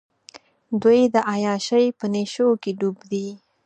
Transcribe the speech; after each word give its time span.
دوۍ 0.81 1.01
د 1.13 1.15
عیاشۍ 1.31 1.85
په 1.97 2.05
نېشوکې 2.13 2.71
ډوب 2.79 2.97
دي. 3.11 3.27